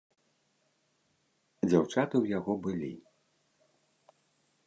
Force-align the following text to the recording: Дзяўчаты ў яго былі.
Дзяўчаты 1.69 2.15
ў 2.23 2.25
яго 2.37 2.53
былі. 2.67 2.91